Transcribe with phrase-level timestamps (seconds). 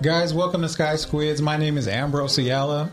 [0.00, 1.40] Guys, welcome to Sky Squidz.
[1.40, 2.92] My name is Ambrose Ayala.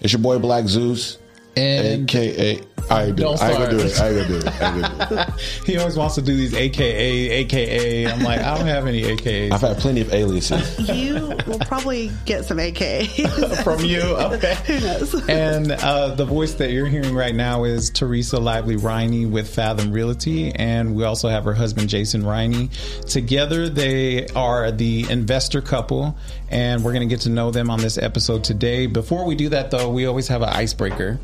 [0.00, 1.18] It's your boy Black Zeus,
[1.56, 2.60] And aka.
[2.90, 3.42] I do Don't it.
[3.42, 3.88] I ain't gonna do it.
[3.90, 4.12] start.
[4.12, 4.62] I ain't gonna do it.
[4.62, 5.40] I ain't gonna do it.
[5.66, 8.06] he always wants to do these AKA, AKA.
[8.06, 9.52] I'm like, I don't have any AKAs.
[9.52, 10.88] I've had plenty of aliases.
[10.88, 13.62] You will probably get some AKs.
[13.64, 14.00] from you.
[14.00, 14.54] Okay.
[14.66, 15.28] Who knows?
[15.28, 19.92] And uh, the voice that you're hearing right now is Teresa Lively Riney with Fathom
[19.92, 20.52] Realty.
[20.52, 22.70] And we also have her husband, Jason Riney.
[23.06, 26.16] Together, they are the investor couple.
[26.48, 28.86] And we're going to get to know them on this episode today.
[28.86, 31.20] Before we do that, though, we always have an icebreaker.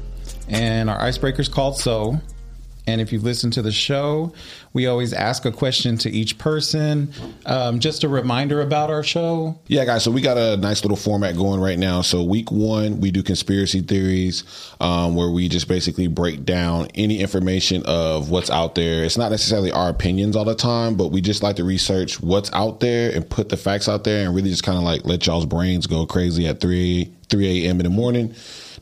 [0.48, 2.20] And our icebreaker is called So.
[2.88, 4.32] And if you've listened to the show,
[4.72, 7.12] we always ask a question to each person.
[7.44, 9.58] Um, just a reminder about our show.
[9.66, 10.04] Yeah, guys.
[10.04, 12.02] So we got a nice little format going right now.
[12.02, 14.44] So week one, we do conspiracy theories,
[14.78, 19.02] um, where we just basically break down any information of what's out there.
[19.02, 22.52] It's not necessarily our opinions all the time, but we just like to research what's
[22.52, 25.26] out there and put the facts out there, and really just kind of like let
[25.26, 27.80] y'all's brains go crazy at three three a.m.
[27.80, 28.32] in the morning,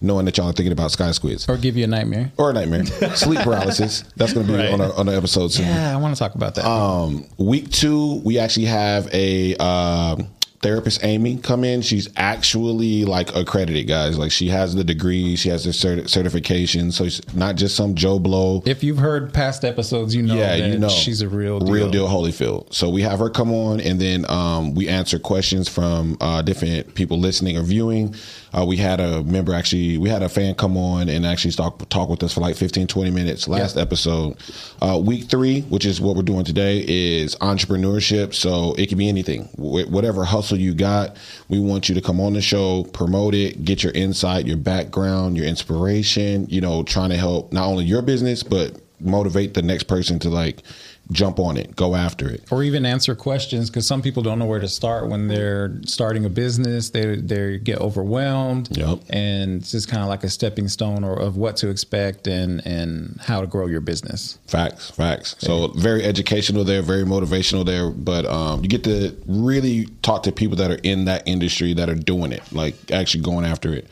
[0.04, 2.30] knowing that y'all are thinking about sky squidz Or give you a nightmare.
[2.36, 4.04] or a nightmare, sleep paralysis.
[4.16, 4.72] That's going to be Right.
[4.72, 5.66] on a, on the episode soon.
[5.66, 6.66] Yeah, I want to talk about that.
[6.66, 10.28] Um, week two, we actually have a um
[10.64, 11.82] therapist, Amy, come in.
[11.82, 14.18] She's actually like accredited, guys.
[14.18, 17.94] Like she has the degree, she has the cert- certification, so it's not just some
[17.94, 18.62] Joe Blow.
[18.66, 21.72] if you've heard past episodes, you know yeah, that you know, she's a real deal.
[21.72, 22.72] real deal Holyfield.
[22.74, 26.94] So we have her come on, and then um, we answer questions from uh, different
[26.94, 28.14] people listening or viewing.
[28.56, 31.88] Uh, we had a member actually, we had a fan come on and actually talk
[31.88, 33.82] talk with us for like 15, 20 minutes last Yeah.
[33.82, 34.36] episode.
[34.80, 38.32] Uh, week three, which is what we're doing today, is entrepreneurship.
[38.32, 41.16] So it can be anything, Wh- whatever hustle you got.
[41.48, 45.36] We want you to come on the show, promote it, get your insight, your background,
[45.36, 46.46] your inspiration.
[46.48, 50.30] You know, trying to help not only your business but motivate the next person to
[50.30, 50.62] like
[51.10, 52.44] jump on it, go after it.
[52.50, 56.24] Or even answer questions because some people don't know where to start when they're starting
[56.24, 56.90] a business.
[56.90, 58.76] They they get overwhelmed.
[58.76, 59.00] Yep.
[59.10, 62.66] And it's just kind of like a stepping stone or of what to expect and
[62.66, 64.38] and how to grow your business.
[64.46, 65.36] Facts, facts.
[65.38, 67.90] So very educational there, very motivational there.
[67.90, 71.88] But um, you get to really talk to people that are in that industry that
[71.88, 73.88] are doing it, like actually going after it.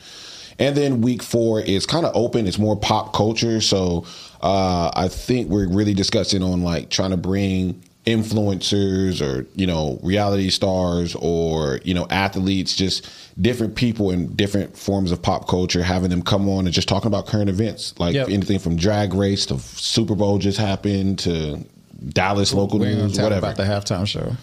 [0.59, 2.47] And then week four is kind of open.
[2.47, 3.59] It's more pop culture.
[3.59, 4.05] So
[4.43, 9.99] uh, I think we're really discussing on like trying to bring influencers or you know
[10.03, 13.07] reality stars or you know athletes just
[13.41, 17.07] different people in different forms of pop culture having them come on and just talking
[17.07, 18.29] about current events like Yep.
[18.29, 21.63] anything from drag race to super bowl just happened to
[22.09, 24.33] dallas local We're news to talk whatever about the halftime show.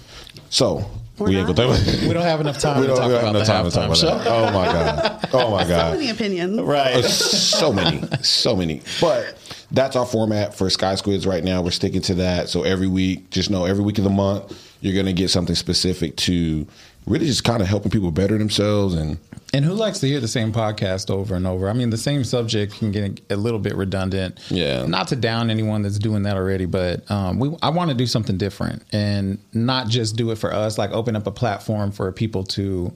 [0.48, 3.12] so We're we ain't gonna talk We don't have enough time we don't, talk we
[3.12, 4.24] don't about have the enough time to halftime talk about show.
[4.24, 4.26] that.
[4.26, 5.28] Oh my god!
[5.34, 5.90] Oh my god!
[5.92, 6.60] So many opinions.
[6.62, 7.04] Right.
[7.04, 8.80] so many, so many.
[9.00, 9.36] But
[9.72, 11.62] that's our format for Sky Squidz right now.
[11.62, 12.48] We're sticking to that.
[12.48, 16.16] So every week, just know every week of the month, you're gonna get something specific
[16.16, 16.66] to
[17.06, 19.19] really just kind of helping people better themselves and
[19.53, 21.69] And who likes to hear the same podcast over and over?
[21.69, 24.38] I mean, the same subject can get a little bit redundant.
[24.48, 24.84] Yeah.
[24.86, 28.06] Not to down anyone that's doing that already, but um, we I want to do
[28.06, 30.78] something different and not just do it for us.
[30.78, 32.92] Like open up a platform for people to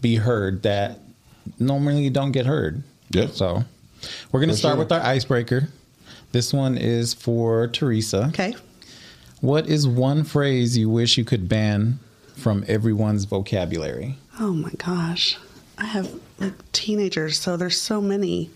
[0.00, 0.98] be heard that
[1.58, 2.82] normally don't get heard.
[3.10, 3.28] Yeah.
[3.28, 3.64] So
[4.32, 4.78] we're gonna For start sure.
[4.80, 5.68] with our icebreaker.
[6.32, 8.26] This one is for Teresa.
[8.28, 8.54] Okay.
[9.40, 11.98] What is one phrase you wish you could ban
[12.36, 14.16] from everyone's vocabulary?
[14.40, 15.36] Oh my gosh.
[15.78, 18.50] I have like teenagers, so there's so many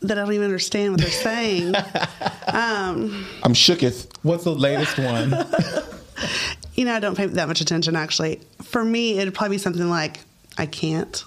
[0.00, 1.74] that I don't even understand what they're saying.
[2.48, 4.08] um, I'm shooketh.
[4.22, 5.30] What's the latest one?
[6.74, 8.40] you know, I don't pay that much attention actually.
[8.62, 10.20] For me, it'd probably be something like,
[10.58, 11.24] I can't.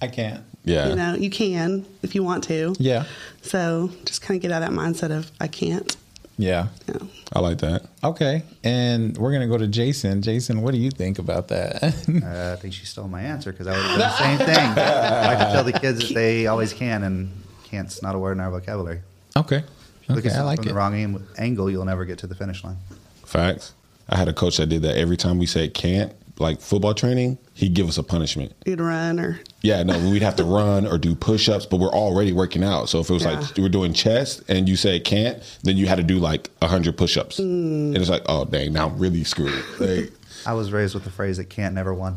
[0.00, 0.44] I can't.
[0.64, 0.88] Yeah.
[0.88, 2.74] You know, you can if you want to.
[2.78, 3.04] Yeah.
[3.42, 5.94] So just kind of get out of that mindset of, I can't.
[6.38, 6.68] Yeah.
[6.88, 7.08] You know.
[7.32, 7.84] I like that.
[8.02, 8.42] Okay.
[8.64, 10.20] And we're going to go to Jason.
[10.22, 11.82] Jason, what do you think about that?
[11.84, 14.58] Uh, I think she stole my answer because I would have done the same thing.
[14.84, 17.30] I like to tell the kids that they always can, and
[17.64, 19.00] can't's not a word in our vocabulary.
[19.36, 19.62] okay.
[20.08, 20.28] Look Okay.
[20.30, 20.68] at I it like from it.
[20.70, 22.76] the wrong aim- angle, you'll never get to the finish line.
[23.24, 23.72] Facts.
[24.08, 27.38] I had a coach that did that every time we said can't, like football training,
[27.54, 28.52] he'd give us a punishment.
[28.66, 31.92] You'd run or, Yeah, no, we'd have to run or do push ups, but we're
[31.92, 32.88] already working out.
[32.88, 33.38] So if it was Yeah.
[33.40, 36.66] like we're doing chest and you say can't, then you had to do like a
[36.66, 37.36] 100 push ups.
[37.36, 37.92] Hmm.
[37.94, 39.62] And it's like, oh, dang, now I'm really screwed.
[39.78, 40.10] Like,
[40.46, 42.16] I was raised with the phrase that can't never won.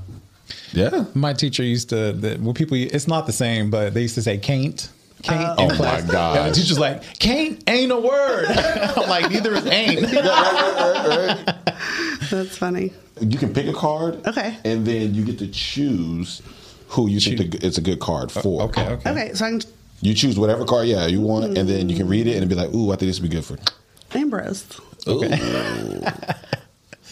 [0.73, 1.05] yeah.
[1.13, 4.21] My teacher used to, the, well, people, it's not the same, but they used to
[4.21, 4.89] say can't.
[5.23, 5.59] Can't.
[5.59, 6.11] Oh in oh my class.
[6.11, 6.37] gosh.
[6.37, 8.45] And the teacher's like, can't ain't a word.
[8.49, 10.01] I'm like, neither is ain't.
[12.29, 12.93] that's funny.
[13.21, 14.25] You can pick a card.
[14.27, 14.57] Okay.
[14.63, 16.41] And then you get to choose
[16.89, 18.63] who you think the, it's a good card for.
[18.63, 18.85] Okay.
[18.87, 19.09] Okay.
[19.11, 19.61] Okay, so I can,
[20.01, 22.55] You choose whatever card, yeah, you want, and then you can read it and be
[22.55, 23.57] like, ooh, I think this would be good for.
[24.17, 24.65] Ambrose.
[25.05, 25.37] Okay.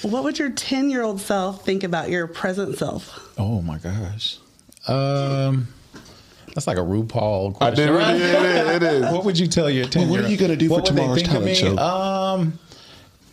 [0.02, 3.34] What would your 10 year old self think about your present self?
[3.40, 4.38] Oh my gosh.
[4.88, 5.68] Um,
[6.54, 7.88] that's like a RuPaul I question.
[7.88, 7.94] did.
[7.94, 8.16] right?
[8.16, 8.70] It is.
[8.76, 9.02] It is.
[9.12, 11.78] What would you tell your 10 what are you gonna do for tomorrow's talent show?
[11.78, 12.60] Um,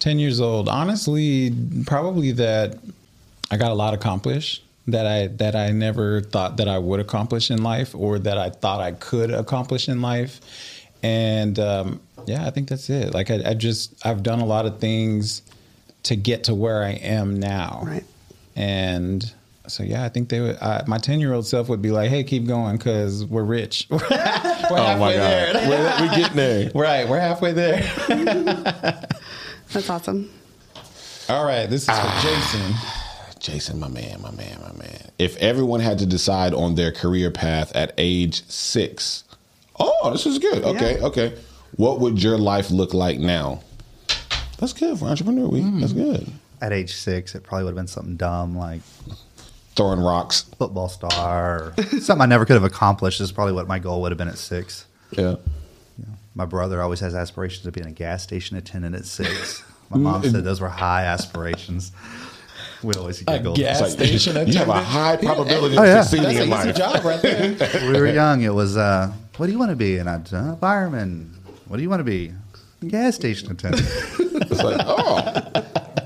[0.03, 0.69] 10 years old.
[0.69, 1.55] Honestly,
[1.87, 2.77] probably that
[3.53, 7.53] I got a lot accomplished that I that I never thought that I would accomplish
[7.53, 10.41] in life or that I thought I could accomplish in life.
[11.05, 13.15] And um, yeah, I think that's it.
[13.15, 15.43] Like I, I just I've done a lot of things
[16.03, 17.83] to get to where I am now.
[17.87, 18.05] Right.
[18.57, 19.33] And
[19.69, 20.59] so yeah, I think they would.
[20.61, 23.87] Uh, my ten year old self would be like, "Hey, keep going because we're rich.
[23.91, 25.69] we're halfway Oh my god, there.
[25.69, 26.71] we're, we getting there.
[26.75, 27.83] Right, we're halfway there.
[29.73, 30.31] That's awesome.
[31.29, 32.21] All right, this is for ah.
[32.23, 33.39] Jason.
[33.41, 35.11] Jason, my man, my man, my man.
[35.19, 39.25] If everyone had to decide on their career path at age six,
[39.81, 40.63] oh, this is good.
[40.65, 41.07] Okay, Yeah.
[41.07, 41.39] okay.
[41.77, 43.63] What would your life look like now?
[44.59, 45.65] That's good for entrepreneur week.
[45.65, 45.81] Hmm.
[45.81, 46.31] That's good.
[46.61, 48.83] At age six, it probably would have been something dumb like
[49.75, 50.43] Throwing rocks.
[50.59, 53.19] football star something I never could have accomplished.
[53.19, 54.87] This is probably what my goal would have been at six.
[55.13, 55.37] Yeah.
[56.35, 59.63] My brother always has aspirations of being a gas station attendant at six.
[59.91, 61.93] My mom said those were high aspirations.
[62.83, 64.87] We always A gas like, station you have a attendant.
[64.87, 66.03] high probability Oh, of yeah.
[66.03, 66.77] succeeding That's in an easy life.
[66.77, 67.83] job right there.
[67.93, 68.43] we were young.
[68.43, 69.99] It was, uh, what do you want to be?
[69.99, 71.33] And I'd, uh, fireman.
[71.69, 72.33] What do you want to be?
[72.89, 73.87] Gas station attendant.
[74.53, 75.41] It's like, oh,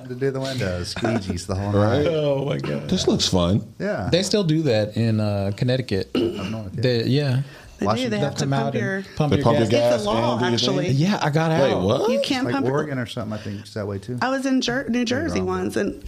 [0.09, 2.05] to do the windows, squeegees, the whole Right.
[2.05, 2.07] night.
[2.09, 2.89] oh my god.
[2.89, 3.67] this looks fun.
[3.81, 4.09] Yeah.
[4.13, 6.15] They still do that in uh, Connecticut.
[6.15, 7.43] know if They- yeah.
[7.79, 8.09] They do.
[8.09, 9.03] They have to pump your.
[9.17, 9.71] pump your pump your gas.
[9.71, 9.95] gas.
[9.97, 10.87] It's a law, and actually.
[10.89, 10.97] thing?
[10.97, 11.63] Yeah, I got out.
[11.63, 12.11] Wait, what?
[12.11, 12.67] You can't like pump.
[12.67, 14.19] Oregon or something, I think it's that way too.
[14.23, 15.47] I was in Jer- New Jersey wrong.
[15.49, 16.03] once, and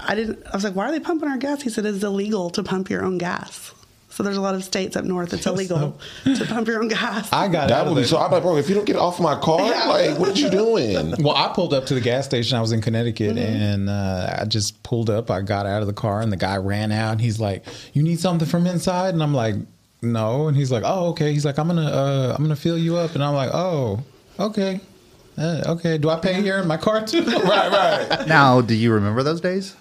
[0.00, 0.44] I didn't.
[0.46, 2.90] I was like, "Why are they pumping our gas?" He said, "It's illegal to pump
[2.90, 3.72] your own gas."
[4.10, 7.32] So there's a lot of states up north it's illegal to pump your own gas.
[7.32, 8.18] I got That out would of be the- so.
[8.18, 9.58] I'm like, bro, if you don't get off my car,
[9.88, 11.14] like, what are you doing?
[11.22, 12.58] Well, I pulled up to the gas station.
[12.58, 13.62] I was in Connecticut, Mm-hmm.
[13.62, 15.30] and uh, I just pulled up.
[15.30, 17.12] I got out of the car, and the guy ran out.
[17.12, 17.64] And he's like,
[17.94, 19.54] "You need something from inside?" And I'm like,
[20.02, 22.96] "No." And he's like, "Oh, okay." He's like, "I'm gonna, uh, I'm gonna fill you
[22.96, 24.02] up." And I'm like, "Oh,
[24.38, 24.80] okay,
[25.38, 27.22] uh, okay." Do I pay here in my car too?
[27.24, 28.26] right, right.
[28.26, 29.76] Now, do you remember those days?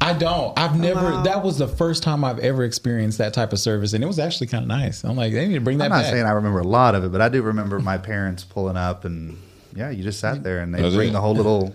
[0.00, 0.56] I don't.
[0.58, 1.10] I've never.
[1.10, 1.22] Wow.
[1.22, 4.18] That was the first time I've ever experienced that type of service, and it was
[4.18, 5.04] actually kind of nice.
[5.04, 6.12] I'm like, they need to bring that I'm not back.
[6.12, 9.04] saying I remember a lot of it, but I do remember my parents pulling up
[9.04, 9.38] and
[9.74, 11.12] yeah, you just sat there and they bring it.
[11.12, 11.74] the whole little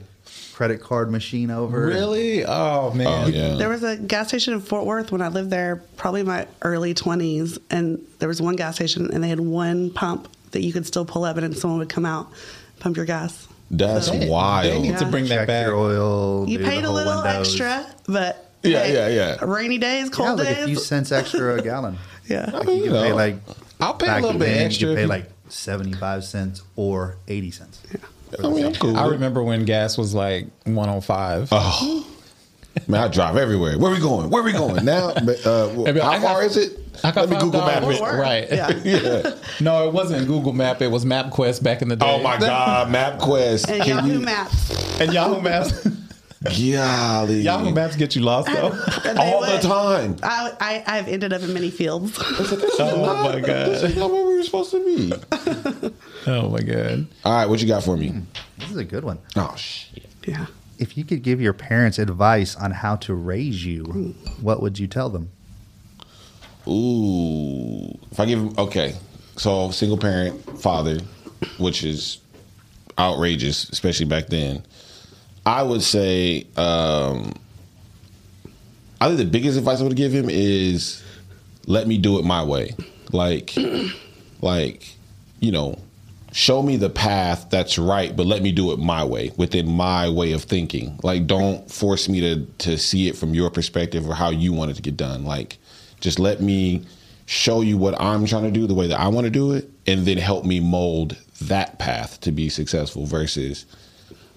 [0.61, 1.87] credit card machine over.
[1.87, 2.45] really?
[2.45, 3.07] Oh man.
[3.07, 3.55] Oh yeah.
[3.55, 6.93] There was a gas station in Fort Worth when I lived there, probably my early
[6.93, 10.85] 20s, and there was one gas station, and they had one pump that you could
[10.85, 12.31] still pull up, and someone would come out,
[12.79, 13.47] pump your gas.
[13.71, 14.83] That's They- They wild.
[14.83, 15.65] need to bring that Check back.
[15.65, 16.47] your oil.
[16.47, 17.47] You paid a little windows.
[17.47, 19.43] extra, but Yeah, hey, yeah, yeah.
[19.43, 20.65] Rainy days, Yeah, cold like a days.
[20.67, 21.97] few cents extra a gallon.
[22.27, 22.51] yeah.
[22.53, 23.35] I Like you you can pay like
[23.79, 27.15] I'll pay a little bit then, extra You if pay like seventy five cents or
[27.27, 27.81] eighty cents.
[27.91, 27.97] I
[28.41, 28.95] mean, I'm cool.
[28.97, 31.49] I remember when gas was like 105.
[31.51, 32.07] Oh,
[32.87, 33.77] man, I drive everywhere.
[33.77, 34.29] Where we going?
[34.29, 35.09] Where we going now?
[35.09, 36.77] Uh, Maybe how I got- far is it?
[37.03, 38.01] I got Let me Google Map it.
[38.01, 38.47] Right.
[38.51, 38.71] Yeah.
[38.83, 39.35] Yeah.
[39.61, 40.81] No, it wasn't Google Map.
[40.81, 42.05] It was MapQuest back in the day.
[42.05, 43.69] Oh my God, MapQuest.
[43.69, 44.19] And Can Yahoo you?
[44.19, 44.99] Maps.
[45.01, 45.87] And Yahoo Maps.
[46.43, 47.41] Golly.
[47.41, 48.71] Yahoo Maps get you lost though.
[49.07, 50.17] And they All the time.
[50.23, 52.17] I, I, I've ended up in many fields.
[52.19, 53.67] oh my God.
[53.69, 53.91] This god.
[53.91, 55.13] is not where we were supposed to be.
[56.27, 57.07] Oh my god.
[57.25, 58.13] All right, what you got for me?
[58.59, 59.19] This is a good one.
[59.35, 60.05] Oh shit.
[60.25, 60.45] yeah.
[60.77, 63.83] If you could give your parents advice on how to raise you,
[64.41, 65.31] what would you tell them?
[66.67, 67.97] Ooh.
[68.11, 68.95] If I give him okay,
[69.35, 70.99] so single parent father,
[71.57, 72.19] which is
[72.99, 74.63] outrageous, especially back then.
[75.45, 77.33] I would say, um,
[78.99, 81.03] I think the biggest advice I would give him is
[81.65, 82.75] let me do it my way.
[83.11, 83.55] Like,
[84.41, 84.95] like,
[85.41, 85.77] you know,
[86.31, 90.07] show me the path that's right, but let me do it my way within my
[90.07, 90.97] way of thinking.
[91.03, 94.71] Like, don't force me to to see it from your perspective or how you want
[94.71, 95.25] it to get done.
[95.25, 95.57] Like,
[95.99, 96.85] just let me
[97.25, 99.69] show you what I'm trying to do the way that I want to do it,
[99.85, 103.65] and then help me mold that path to be successful versus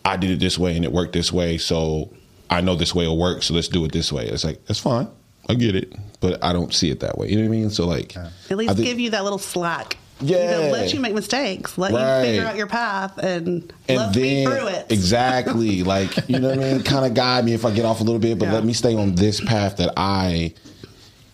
[0.05, 2.11] I did it this way and it worked this way, so
[2.51, 4.27] I know this way will work, so let's do it this way.
[4.27, 5.09] It's like that's fine.
[5.49, 7.29] I get it, but I don't see it that way.
[7.29, 7.71] You know what I mean?
[7.71, 9.99] So like, At least think- give you that little slack.
[10.21, 10.61] Yeah.
[10.61, 11.77] You know, let you make mistakes.
[11.77, 12.21] Let Right.
[12.21, 14.87] you figure out your path and, and love then me through it.
[14.91, 16.83] exactly like you know what I mean.
[16.83, 18.55] Kind of guide me if I get off a little bit, but Yeah.
[18.55, 20.55] let me stay on this path that I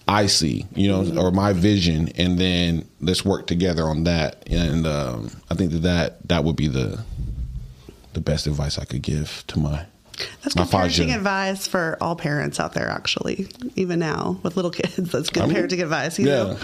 [0.09, 1.19] I see, you know, Mm-hmm.
[1.19, 4.43] or my vision, and then let's work together on that.
[4.49, 7.05] And um, I think that, that that would be the
[8.15, 9.85] the best advice I could give to my
[10.43, 13.47] That's my good five parenting advice for all parents out there, actually.
[13.77, 16.19] Even now with little kids, that's good I mean, parenting advice.
[16.19, 16.33] You yeah.
[16.43, 16.59] know,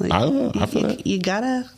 [0.00, 0.52] like, I don't know.
[0.56, 1.06] I you, feel you- that.
[1.06, 1.70] you gotta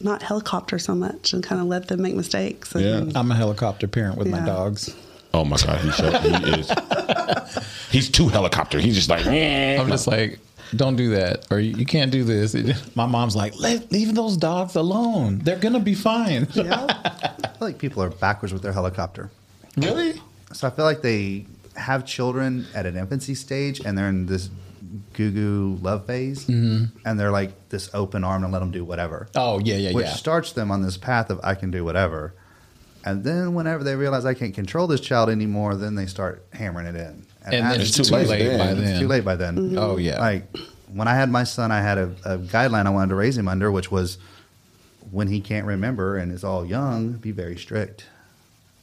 [0.00, 2.72] not helicopter so much and kind of let them make mistakes.
[2.74, 3.18] And, Yeah.
[3.20, 4.94] I'm a helicopter parent with my dogs.
[5.34, 6.28] Oh my god, he, show, he
[6.60, 6.70] is.
[7.90, 8.78] He's too helicopter.
[8.80, 9.26] He's just like.
[9.26, 10.38] I'm just like,
[10.74, 12.54] don't do that, or you you can't do this.
[12.96, 15.38] My mom's like, Let, leave those dogs alone.
[15.40, 16.46] They're gonna be fine.
[16.54, 16.86] Yeah.
[17.04, 19.30] I feel like people are backwards with their helicopter.
[19.76, 20.20] really?
[20.52, 21.46] So I feel like they
[21.76, 24.48] have children at an infancy stage and they're in this
[25.12, 26.46] goo goo love phase.
[26.46, 26.98] Mm-hmm.
[27.06, 29.28] And they're like this open arm and let them do whatever.
[29.34, 29.94] Oh yeah, yeah, yeah.
[29.94, 30.12] which yeah.
[30.14, 32.34] starts them on this path of I can do whatever.
[33.04, 36.86] And then whenever they realize I can't control this child anymore, then they start hammering
[36.86, 37.24] it in.
[37.44, 38.58] and then it's too too, late late, then.
[38.58, 38.84] by then.
[38.84, 39.78] it's too late by then.
[39.78, 40.18] Oh yeah.
[40.18, 40.56] Like
[40.92, 43.48] when I had my son, I had a, a guideline I wanted to raise him
[43.48, 44.18] under, which was
[45.10, 48.06] when he can't remember and is all young, be very strict,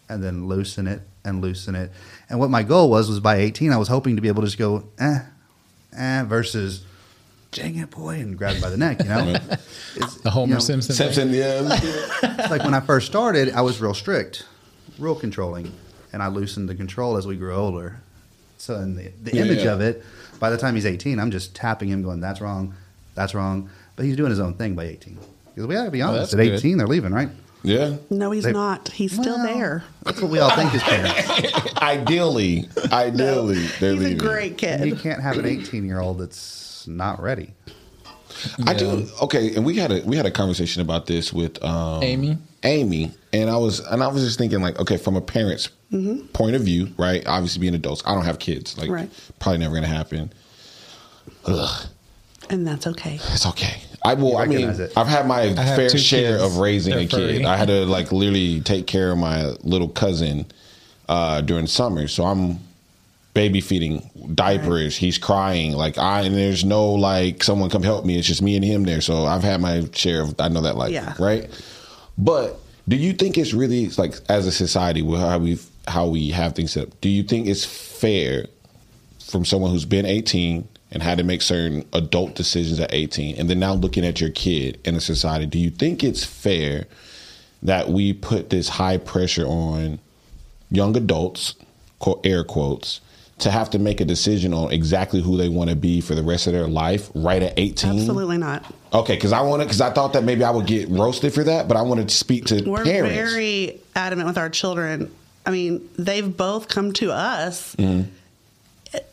[0.09, 1.91] and then loosen it and loosen it.
[2.29, 4.47] And what my goal was was by 18, I was hoping to be able to
[4.47, 5.19] just go eh,
[5.97, 6.83] eh, versus
[7.51, 9.01] dang it, boy, and grab him by the neck.
[9.01, 9.37] You know,
[9.95, 10.95] it's, the Homer you know, Simpson.
[10.95, 11.13] thing.
[11.13, 11.61] Simpson, yeah.
[12.39, 14.45] it's like when I first started, I was real strict,
[14.99, 15.71] real controlling,
[16.13, 18.01] and I loosened the control as we grew older.
[18.57, 19.73] So in the, the Yeah, image yeah.
[19.73, 20.03] of it,
[20.39, 22.73] by the time he's 18, I'm just tapping him, going, "That's wrong,
[23.13, 25.17] that's wrong." But he's doing his own thing by 18.
[25.53, 26.59] Because we got to be honest, that's at good.
[26.59, 27.29] 18, they're leaving, right?
[27.65, 27.95] Yeah.
[28.10, 28.89] No, he's They- not.
[28.89, 29.84] He's still Well, there.
[30.03, 31.74] That's what we all think as parents.
[31.81, 34.17] Ideally, ideally, they're He's a leaving.
[34.17, 35.00] great you kid.
[35.00, 37.53] can't have an 18 year old that's not ready.
[38.65, 42.03] I do okay, and we had a we had a conversation about this with um,
[42.03, 42.38] Amy?
[42.63, 45.69] Amy, and I was and I was just thinking like, okay, from a parent's
[46.34, 47.25] point of view, right?
[47.25, 49.10] Obviously, being adults, I don't have kids, like Right.
[49.39, 50.34] probably never gonna happen.
[51.45, 51.86] Ugh,
[52.50, 53.19] And that's okay.
[53.31, 53.81] it's okay.
[54.05, 54.38] I will.
[54.38, 54.93] I mean, recognize it.
[54.97, 56.43] I've had my fair share kids.
[56.43, 57.45] of raising They're a kid.
[57.45, 60.45] I had to like literally take care of my little cousin
[61.09, 62.59] uh, during summer, so I'm
[63.33, 64.95] baby feeding, diapers.
[64.95, 68.17] He's crying, like I and there's no like someone come help me.
[68.17, 69.01] It's just me and him there.
[69.01, 70.35] So I've had my share of.
[70.39, 71.13] I know that life, Yeah.
[71.19, 71.50] right?
[72.17, 76.53] But do you think it's really like as a society how we how we have
[76.55, 77.01] things set up?
[77.01, 78.45] Do you think it's fair
[79.19, 83.49] from someone who's been 18 and had to make certain adult decisions at 18 and
[83.49, 86.85] then now looking at your kid in a society do you think it's fair
[87.61, 89.99] that we put this high pressure on
[90.71, 91.55] young adults
[91.99, 93.01] quote air quotes
[93.39, 96.23] to have to make a decision on exactly who they want to be for the
[96.23, 98.63] rest of their life right at 18 Absolutely not.
[98.93, 101.67] okay because i wanted because i thought that maybe i would get roasted for that
[101.67, 105.13] but i wanted to speak to We're parents very adamant with our children.
[105.47, 108.09] I mean, they've both come to us Mm-hmm.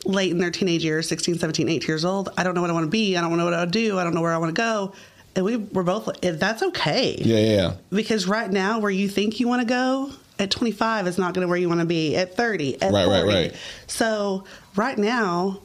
[0.05, 2.29] Late in their teenage years 16, 17, 18 years old.
[2.37, 3.15] I don't know what I want to be.
[3.17, 3.99] I don't know what I do.
[3.99, 4.93] I don't know where I want to go.
[5.35, 7.15] And we were both that's okay.
[7.19, 11.07] yeah yeah, yeah Because right now, where you think you want to go at 25
[11.07, 13.09] is not going to where you want to be at 30, at Right, 40.
[13.09, 13.55] right, right.
[13.87, 14.43] So,
[14.75, 15.61] right now,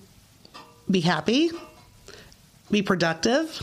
[0.90, 1.50] be happy,
[2.70, 3.62] be productive,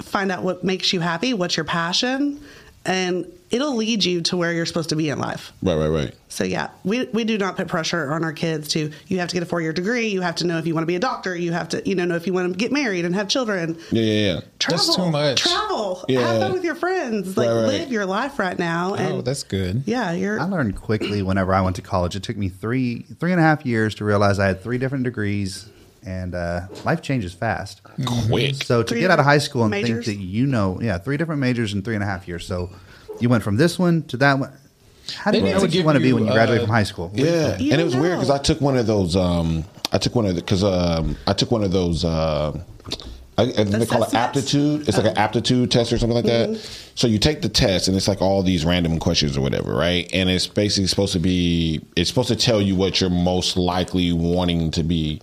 [0.00, 2.40] find out what makes you happy, what's your passion,
[2.84, 5.52] and it'll lead you to where you're supposed to be in life.
[5.62, 8.90] right right right So, yeah, we, we do not put pressure on our kids to,
[9.08, 10.82] you have to get a four year degree, you have to know if you want
[10.82, 12.72] to be a doctor, you have to, you know, know if you want to get
[12.72, 13.78] married and have children.
[13.90, 15.42] yeah yeah yeah Travel, That's too much.
[15.42, 16.20] Travel, Yeah.
[16.26, 17.66] have fun with your friends, like Right, right.
[17.66, 18.92] live your life right now.
[18.92, 19.82] Oh, and Oh, that's good.
[19.86, 22.16] yeah, you're I learned quickly whenever I went to college.
[22.16, 25.04] It took me three three and a half years to realize I had three different
[25.04, 25.68] degrees,
[26.04, 27.82] and uh, life changes fast.
[28.28, 30.06] quick So to Three get out of high school and majors?
[30.06, 32.46] think that you know, yeah, three different majors in three and a half years.
[32.46, 32.70] So
[33.20, 34.52] you went from this one to that one.
[35.16, 36.84] How do you know what you want to be when you graduate uh, from high
[36.84, 37.10] school?
[37.14, 39.16] Yeah, You and it was weird because I took one of those.
[39.16, 42.04] Um, I took one of the because um, I took one of those.
[42.04, 42.62] Uh,
[43.38, 44.88] I, I think they call it aptitude.
[44.88, 46.56] It's like an aptitude test or something like that.
[46.94, 50.08] So you take the test, and it's like all these random questions or whatever, right?
[50.12, 51.82] And it's basically supposed to be.
[51.96, 55.20] It's supposed to tell you what you're most likely wanting to be,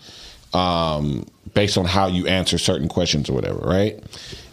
[0.53, 4.03] um, based on how you answer certain questions or whatever, right?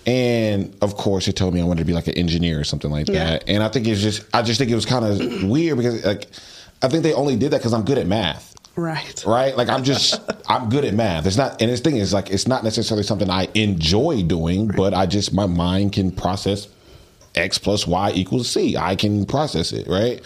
[0.07, 2.91] And of course, it told me I wanted to be like an engineer or something
[2.91, 3.25] like Yeah.
[3.31, 3.45] that.
[3.49, 6.29] And I think it's just, I just think it was kind of weird because like,
[6.83, 9.25] I think they only did that because I'm good at math right.
[9.27, 9.57] right?
[9.57, 11.27] Like I'm just I'm good at math.
[11.27, 14.95] It's not, and this thing is like it's not necessarily something I enjoy doing, but
[14.95, 16.69] I just my mind can process
[17.35, 18.77] x plus y equals c.
[18.77, 20.23] I can process it, right?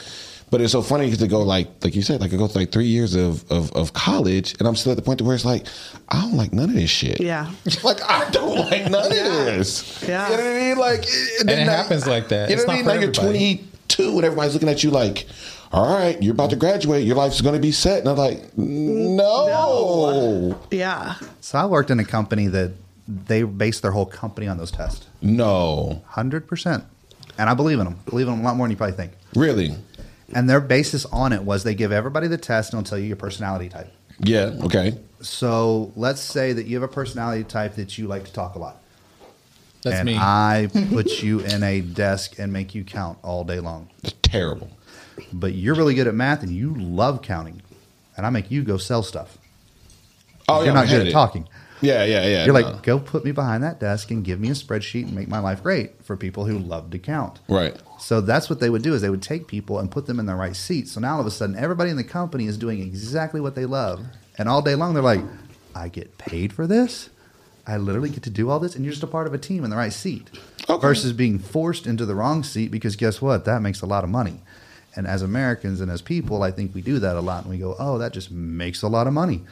[0.51, 2.73] But it's so funny to go like like you said, like I go through like
[2.73, 5.67] three years of, of of college, and I'm still at the point where it's like
[6.09, 7.21] I don't like none of this shit.
[7.21, 7.51] Yeah.
[7.85, 10.03] Like I don't like none of this.
[10.07, 10.29] Yeah.
[10.31, 10.79] You know what I mean?
[10.79, 12.51] Like, it, And it happens like that.
[12.51, 12.85] You know what I mean?
[12.85, 15.27] for Like you're 22 and everybody's looking at you like,
[15.73, 17.05] all right, you're about to graduate.
[17.07, 18.01] Your life's going to be set.
[18.01, 20.59] And I'm like, no.
[20.71, 21.15] Yeah.
[21.41, 22.73] So I worked in a company that
[23.09, 26.03] they based their whole company on those tests, No.
[26.09, 26.85] hundred percent.
[27.39, 27.99] And I believe in them.
[28.07, 29.13] Believe in them a lot more than you probably think.
[29.35, 29.75] Really?
[30.35, 33.07] And their basis on it was they give everybody the test and they'll tell you
[33.07, 33.93] your personality type.
[34.21, 34.53] Yeah.
[34.65, 34.99] Okay.
[35.23, 38.59] So let's say that you have a personality type that you like to talk a
[38.59, 38.81] lot.
[39.83, 40.17] That's and me.
[40.19, 43.89] I put you in a desk and make you count all day long.
[44.03, 44.71] It's terrible.
[45.33, 47.63] but you're really good at math and you love counting,
[48.17, 49.39] and I make you go sell stuff.
[50.49, 51.13] Oh, you're yeah, not I good at it.
[51.13, 51.49] talking.
[51.81, 52.45] Yeah, yeah, yeah.
[52.45, 52.61] You're no.
[52.61, 55.39] like, go put me behind that desk and give me a spreadsheet and make my
[55.39, 57.41] life great for people who love to count.
[57.49, 57.75] right.
[58.01, 60.27] So that's what they would do is they would take people and put them in
[60.27, 60.89] the right seat.
[60.89, 63.67] So now all of a sudden everybody in the company is doing exactly what they
[63.67, 64.05] love.
[64.39, 65.23] And all day long they're like,
[65.75, 67.11] I get paid for this?
[67.67, 69.65] I literally get to do all this and you're just a part of a team
[69.65, 70.31] in the right seat.
[70.69, 70.81] Okay.
[70.81, 73.45] Versus being forced into the wrong seat because guess what?
[73.45, 74.41] That makes a lot of money.
[74.97, 77.59] And as Americans and as people, I think we do that a lot and we
[77.59, 79.43] go, "Oh, that just makes a lot of money.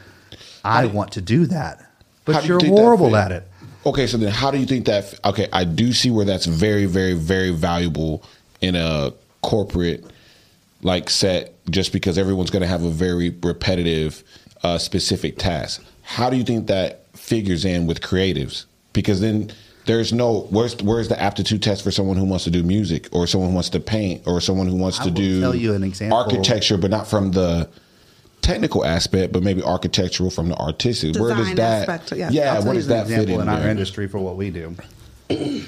[0.65, 1.89] I want to do that."
[2.25, 3.47] But do you you're that horrible at it.
[3.85, 5.17] Okay, so then how do you think that?
[5.23, 8.23] Okay, I do see where that's very, very, very valuable
[8.61, 10.05] in a corporate
[10.81, 14.23] like set, just because everyone's going to have a very repetitive,
[14.63, 15.83] uh, specific task.
[16.03, 18.65] How do you think that figures in with creatives?
[18.93, 19.51] Because then
[19.85, 23.27] there's no where's where's the aptitude test for someone who wants to do music or
[23.27, 25.83] someone who wants to paint or someone who wants I to do tell you an
[25.83, 26.17] example.
[26.17, 27.69] architecture, but not from the
[28.41, 31.15] technical aspect, but maybe architectural from the artistic.
[31.15, 31.89] Where does that?
[31.89, 32.29] aspect, yeah.
[32.31, 33.47] yeah, where does that fit example in?
[33.47, 34.75] in our industry for what we do?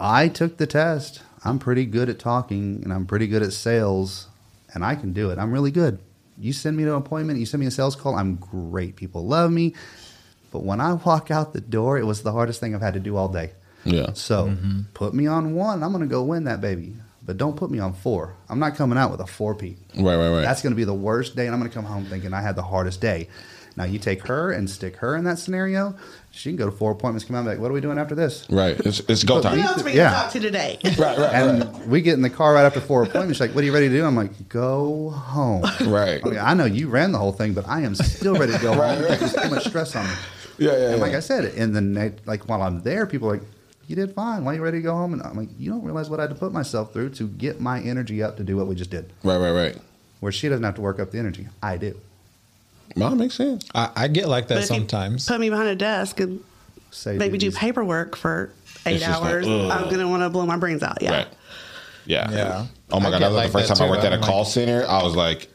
[0.00, 1.22] I took the test.
[1.44, 4.28] I'm pretty good at talking and I'm pretty good at sales
[4.72, 5.38] and I can do it.
[5.38, 5.98] I'm really good.
[6.38, 8.96] You send me to an appointment, you send me a sales call, I'm great.
[8.96, 9.74] People love me.
[10.50, 13.00] But when I walk out the door, it was the hardest thing I've had to
[13.00, 13.52] do all day.
[13.84, 14.12] Yeah.
[14.14, 14.56] So
[14.94, 16.96] put me on one, I'm going to go win that baby.
[17.26, 18.34] But don't put me on four.
[18.48, 19.78] I'm not coming out with a four peat.
[19.96, 20.42] Right, right, right.
[20.42, 22.42] That's going to be the worst day, and I'm going to come home thinking I
[22.42, 23.28] had the hardest day.
[23.76, 25.96] Now you take her and stick her in that scenario.
[26.30, 27.98] She can go to four appointments, come out and be like, "What are we doing
[27.98, 28.78] after this?" Right.
[28.80, 29.58] It's, it's go Who time.
[29.58, 30.10] else we Yeah.
[30.12, 30.78] talk to today?
[30.84, 31.34] Right, right, right.
[31.34, 33.34] And we get in the car right after four appointments.
[33.36, 36.20] She's like, "What are you ready to do?" I'm like, "Go home." Right.
[36.24, 38.58] I, mean, I know you ran the whole thing, but I am still ready to
[38.58, 39.02] go home.
[39.02, 40.12] There's too much stress on me.
[40.58, 41.02] Yeah, yeah, And yeah.
[41.02, 43.42] like I said, in the night, like while I'm there, people are like,
[43.88, 44.44] "You did fine.
[44.44, 46.24] Why are you ready to go home?" And I'm like, "You don't realize what I
[46.24, 48.90] had to put myself through to get my energy up to do what we just
[48.90, 49.76] did." Right, right, right.
[50.20, 52.00] Where she doesn't have to work up the energy, I do.
[52.96, 53.64] Well, that makes sense.
[53.74, 55.26] I, I get like But that if you sometimes.
[55.26, 56.40] put me behind a desk and
[56.90, 58.52] Say maybe do paperwork for
[58.86, 59.70] eight It's just like, hours, ugh.
[59.70, 61.02] I'm gonna want to blow my brains out.
[61.02, 61.10] Yeah.
[61.18, 61.28] Right.
[62.06, 62.30] Yeah.
[62.30, 62.66] Yeah.
[62.92, 63.18] Oh my I god!
[63.18, 63.92] get That was like the first that time I too.
[63.92, 64.86] worked at a I'm call like- center.
[64.86, 65.48] I was like,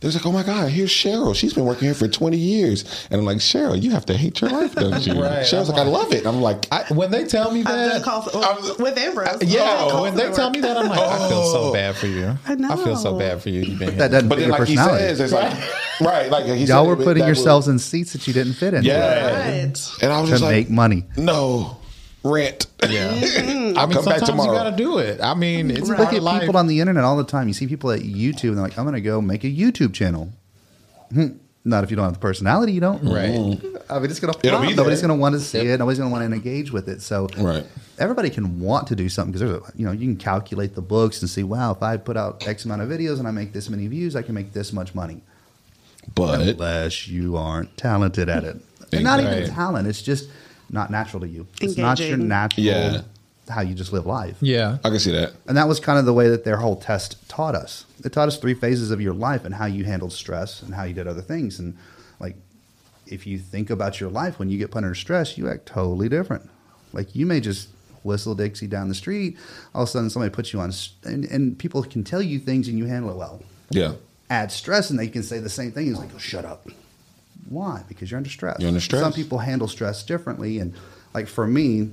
[0.00, 1.34] "They was like, oh my god, here's Cheryl.
[1.34, 4.40] She's been working here for 20 years." And I'm like, "Cheryl, you have to hate
[4.40, 5.40] your life, don't you?" Right.
[5.44, 7.66] Cheryl's I'm like, "I like- love it." I'm like, I, when they tell me I've
[7.66, 9.28] done that, call I'm- with Ambrose.
[9.34, 9.38] Oh.
[9.42, 11.72] yeah, Call when they center tell me that, I'm like, I feel so Oh.
[11.74, 12.38] bad for you.
[12.46, 12.76] I know.
[12.78, 13.62] feel so bad for you.
[13.62, 15.04] You've been That doesn't but fit then your like he personality.
[15.16, 15.52] says, it's like,
[16.00, 18.74] right, like he Y'all were that putting would- yourselves in seats that you didn't fit
[18.74, 18.84] in.
[18.84, 19.40] Yeah.
[19.46, 19.88] Right.
[20.02, 21.04] And I was To just like, make money.
[21.16, 21.76] no,
[22.24, 22.66] rent.
[22.88, 23.08] Yeah.
[23.10, 24.52] I'll I mean, come back sometimes tomorrow.
[24.52, 25.20] you got to do it.
[25.20, 25.98] I mean, it's Right.
[26.00, 26.40] Look at life.
[26.42, 27.48] people on the internet all the time.
[27.48, 29.92] You see people at YouTube and they're like, I'm going to go make a YouTube
[29.94, 30.30] channel.
[31.12, 31.28] Hmm.
[31.62, 33.02] Not if you don't have the personality, you don't.
[33.04, 33.28] Right.
[33.90, 34.76] I mean, it's going to It'll be flop.
[34.78, 35.78] Nobody's going to want to see it.
[35.78, 37.02] Nobody's going to want to engage with it.
[37.02, 37.66] So Right.
[37.98, 40.80] everybody can want to do something because there's a, you know, you can calculate the
[40.80, 43.52] books and see, wow, if I put out X amount of videos and I make
[43.52, 45.20] this many views, I can make this much money.
[46.14, 48.56] But Unless you aren't talented at it.
[48.92, 49.86] And not even talent.
[49.86, 50.28] It's just
[50.70, 51.46] not natural to you.
[51.60, 53.02] It's not your natural Yeah.
[53.48, 54.36] how you just live life.
[54.40, 54.78] yeah.
[54.84, 55.32] I can see that.
[55.48, 57.84] And that was kind of the way that their whole test taught us.
[58.04, 60.84] It taught us three phases of your life and how you handled stress and how
[60.84, 61.58] you did other things.
[61.58, 61.76] And
[62.20, 62.36] like,
[63.06, 66.08] if you think about your life when you get put under stress, you act totally
[66.08, 66.48] different.
[66.92, 67.68] Like, you may just
[68.04, 69.36] whistle Dixie down the street.
[69.74, 70.72] All of a sudden, somebody puts you on,
[71.04, 73.42] and, and people can tell you things and you handle it well.
[73.70, 73.92] Yeah.
[74.30, 75.88] Add stress and they can say the same thing.
[75.90, 76.66] It's like, oh, shut up.
[77.48, 77.82] Why?
[77.88, 78.56] Because you're under stress.
[78.60, 79.02] You're under stress.
[79.02, 80.60] Some people handle stress differently.
[80.60, 80.72] And
[81.12, 81.90] like for me,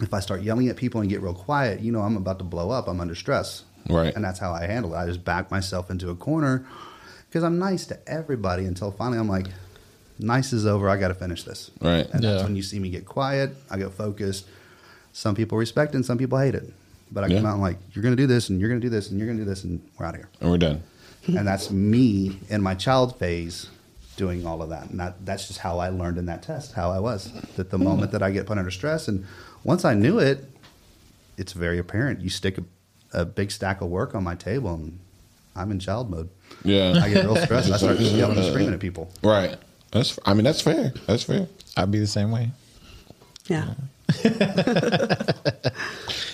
[0.00, 2.44] if I start yelling at people and get real quiet, you know I'm about to
[2.44, 2.88] blow up.
[2.88, 3.62] I'm under stress.
[3.88, 4.12] Right.
[4.14, 4.98] And that's how I handle it.
[4.98, 6.66] I just back myself into a corner
[7.28, 9.46] because I'm nice to everybody until finally I'm like,
[10.18, 10.88] nice is over.
[10.88, 11.70] I got to finish this.
[11.80, 12.08] Right.
[12.12, 13.54] And that's when you see me get quiet.
[13.70, 14.46] I get focused.
[15.12, 16.72] Some people respect it and some people hate it.
[17.12, 17.36] But I Yeah.
[17.36, 19.10] come out and like, you're going to do this and you're going to do this
[19.10, 20.28] and you're going to do this and we're out of here.
[20.40, 20.82] And we're done.
[21.26, 23.68] and that's me in my child phase
[24.16, 24.90] doing all of that.
[24.90, 27.32] And that, that's just how I learned in that test, how I was.
[27.56, 29.24] That the moment that I get put under stress, and
[29.64, 30.44] once I knew it,
[31.38, 32.20] it's very apparent.
[32.20, 32.64] You stick a,
[33.12, 34.98] a big stack of work on my table, and
[35.56, 36.28] I'm in child mode.
[36.64, 37.00] Yeah.
[37.02, 37.70] I get real stressed.
[37.72, 39.10] I start yelling and screaming at people.
[39.22, 39.56] Right.
[39.92, 40.18] That's.
[40.26, 40.92] I mean, that's fair.
[41.06, 41.46] That's fair.
[41.76, 42.50] I'd be the same way.
[43.48, 43.74] Yeah.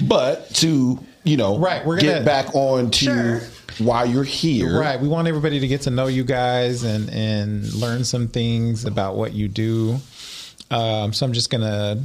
[0.00, 3.40] But to you know, Right, we're gonna- get back on to Sure.
[3.78, 4.78] Why you're here.
[4.80, 5.00] Right.
[5.00, 9.16] We want everybody to get to know you guys and and learn some things about
[9.16, 9.98] what you do.
[10.70, 12.02] Um, so I'm just gonna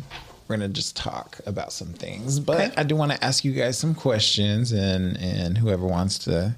[0.47, 2.73] we're gonna just talk about some things, but Okay.
[2.77, 6.55] I do want to ask you guys some questions, and and whoever wants to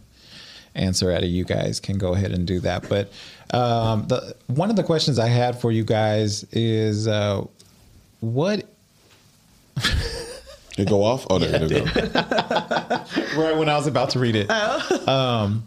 [0.75, 2.87] answer out of you guys can go ahead and do that.
[2.89, 3.11] But
[3.51, 7.45] um, the one of the questions I had for you guys is uh,
[8.19, 8.65] what
[10.77, 11.25] It go off?
[11.29, 12.01] Oh, there, there we go.
[13.35, 14.49] right when I was about to read it.
[15.07, 15.65] Um,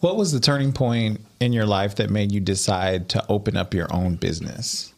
[0.00, 3.74] what was the turning point in your life that made you decide to open up
[3.74, 4.94] your own business?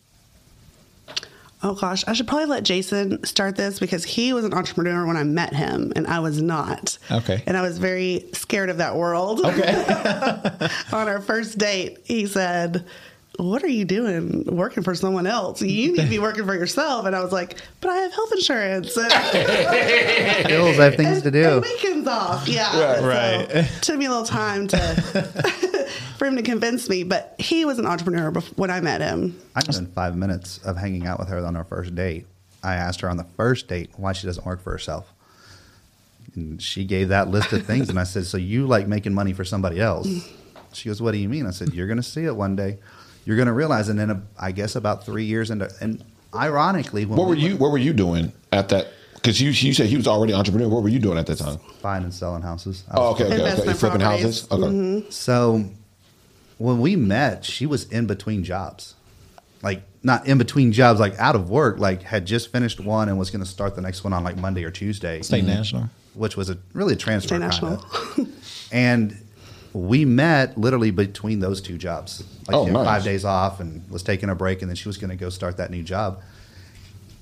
[1.64, 5.16] Oh gosh, I should probably let Jason start this because he was an entrepreneur when
[5.16, 6.98] I met him and I was not.
[7.08, 7.42] Okay.
[7.46, 9.40] And I was very scared of that world.
[9.44, 10.68] Okay.
[10.92, 12.85] On our first date, he said,
[13.42, 15.61] What are you doing working for someone else?
[15.61, 17.07] You need to be working for yourself.
[17.07, 18.96] And I was like, But I have health insurance.
[18.96, 21.61] And, Bills, I have things to and do.
[21.61, 22.46] weekends off.
[22.48, 22.64] Yeah.
[22.78, 22.98] Right.
[23.00, 23.50] So Right.
[23.50, 24.78] it took me a little time to
[26.18, 29.38] for him to convince me, but he was an entrepreneur bef- when I met him.
[29.57, 32.26] I knew in five minutes of hanging out with her on our first date.
[32.62, 35.12] I asked her on the first date why she doesn't work for herself.
[36.37, 37.88] And she gave that list of things.
[37.88, 40.09] And I said, So you like making money for somebody else?
[40.72, 41.46] She goes, What do you mean?
[41.46, 42.78] I said, You're going to see it one day.
[43.24, 43.88] You're going to realize.
[43.88, 46.02] And then uh, I guess about three years into, and
[46.35, 47.56] ironically, when What were we you?
[47.56, 48.88] What were you doing at that?
[49.14, 50.68] Because you you said he was already an entrepreneur.
[50.68, 51.58] What were you doing at that time?
[51.80, 52.85] buying and selling houses.
[52.90, 53.64] I Oh, okay, okay, okay.
[53.64, 54.46] You're flipping houses.
[54.50, 55.04] Okay.
[55.11, 55.64] So
[56.58, 58.94] when we met, she was in between jobs.
[59.62, 63.16] Like not in between jobs, like out of work, like had just finished one and
[63.16, 65.88] was going to start the next one on like Monday or Tuesday, State National.
[66.14, 67.28] which was a really a transfer.
[67.28, 67.80] State kinda.
[68.16, 68.26] National.
[68.72, 69.16] And
[69.74, 72.22] we met literally between those two jobs.
[72.46, 72.87] Like Oh, she had nice.
[72.87, 75.28] five days off and was taking a break, and then she was going to go
[75.30, 76.22] start that new job.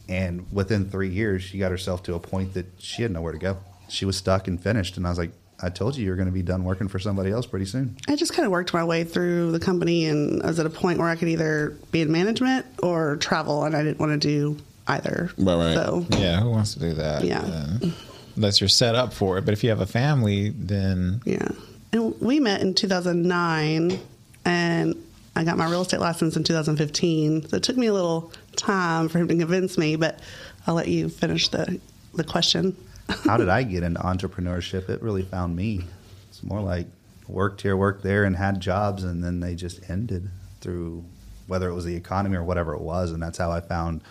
[0.09, 3.39] And within three years, she got herself to a point that she had nowhere to
[3.39, 3.59] go.
[3.89, 4.97] She was stuck and finished.
[4.97, 5.31] And I was like,
[5.63, 7.97] I told you you were going to be done working for somebody else pretty soon.
[8.09, 10.71] I just kind of worked my way through the company, and I was at a
[10.71, 14.29] point where I could either be in management or travel, and I didn't want to
[14.29, 14.57] do
[14.89, 15.31] either.
[15.39, 15.75] Right, right.
[15.75, 17.23] So Yeah, who wants to do that?
[17.25, 17.43] Yeah.
[17.43, 17.91] Uh,
[18.37, 19.45] unless you're set up for it.
[19.45, 21.49] But if you have a family, then yeah,
[21.93, 23.99] and we met in 2009,
[24.45, 27.49] and I got my real estate license in 2015.
[27.49, 30.21] So it took me a little time for him to convince me, but
[30.67, 31.81] I'll let you finish the
[32.15, 32.77] the question.
[33.25, 34.89] how did I get into entrepreneurship?
[34.89, 35.85] It really found me.
[36.29, 36.87] It's more like
[37.29, 40.29] worked here, worked there, and had jobs, and then they just ended
[40.61, 41.05] through
[41.47, 44.03] whether it was the economy or whatever it was, and that's how I found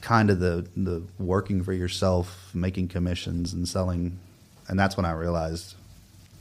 [0.00, 4.18] kind of the the working for yourself, making commissions and selling,
[4.68, 5.74] and that's when I realized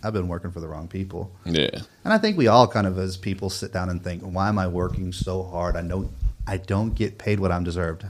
[0.06, 1.32] I've been working for the wrong people.
[1.46, 1.70] Yeah.
[2.04, 4.60] And I think we all kind of, as people, sit down and think, "Why am
[4.60, 5.76] I working so hard?
[5.76, 6.10] I know
[6.46, 8.06] I don't get paid what I'm deserved."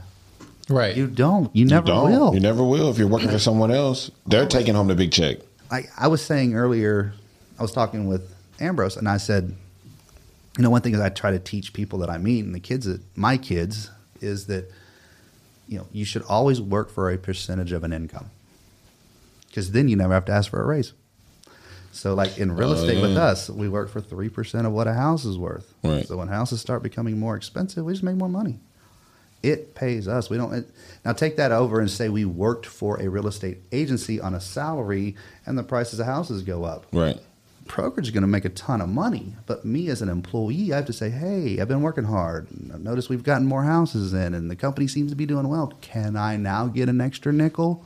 [0.68, 0.96] right.
[0.96, 1.54] You don't.
[1.54, 2.10] You never you don't.
[2.10, 2.34] will.
[2.34, 2.90] You never will.
[2.90, 5.38] If you're working for someone else, they're taking home the big check.
[5.70, 7.14] I, I was saying earlier,
[7.58, 8.30] I was talking with
[8.60, 9.54] Ambrose, and I said,
[10.56, 12.60] you know, one thing is I try to teach people that I meet, and the
[12.60, 14.70] kids that my kids, is that,
[15.68, 18.30] you know, you should always work for a percentage of an income,
[19.48, 20.92] because then you never have to ask for a raise.
[21.96, 23.24] So, like in real Oh, estate with yeah.
[23.24, 25.72] us, we work for three percent of what a house is worth.
[25.82, 26.06] Right.
[26.06, 28.60] So when houses start becoming more expensive, we just make more money.
[29.42, 30.28] It pays us.
[30.28, 30.70] We don't it,
[31.04, 34.40] now take that over and say we worked for a real estate agency on a
[34.40, 36.86] salary, and the prices of houses go up.
[36.92, 37.18] Right.
[37.66, 40.76] Brokerage is going to make a ton of money, but me as an employee, I
[40.76, 42.46] have to say, "Hey, I've been working hard.
[42.72, 45.72] I've we've gotten more houses in, and the company seems to be doing well.
[45.80, 47.84] Can I now get an extra nickel?